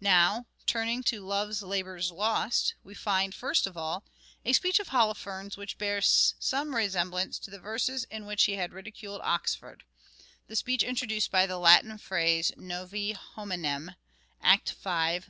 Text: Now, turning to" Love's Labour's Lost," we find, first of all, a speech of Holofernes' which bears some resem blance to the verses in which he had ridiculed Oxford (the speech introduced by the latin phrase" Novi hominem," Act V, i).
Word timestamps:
Now, 0.00 0.46
turning 0.66 1.02
to" 1.02 1.26
Love's 1.26 1.60
Labour's 1.60 2.12
Lost," 2.12 2.74
we 2.84 2.94
find, 2.94 3.34
first 3.34 3.66
of 3.66 3.76
all, 3.76 4.04
a 4.44 4.52
speech 4.52 4.78
of 4.78 4.90
Holofernes' 4.90 5.56
which 5.56 5.78
bears 5.78 6.36
some 6.38 6.74
resem 6.74 7.10
blance 7.10 7.40
to 7.40 7.50
the 7.50 7.58
verses 7.58 8.04
in 8.04 8.24
which 8.24 8.44
he 8.44 8.52
had 8.52 8.72
ridiculed 8.72 9.20
Oxford 9.24 9.82
(the 10.46 10.54
speech 10.54 10.84
introduced 10.84 11.32
by 11.32 11.44
the 11.44 11.58
latin 11.58 11.98
phrase" 11.98 12.52
Novi 12.56 13.14
hominem," 13.14 13.96
Act 14.40 14.70
V, 14.74 14.88
i). 14.88 15.20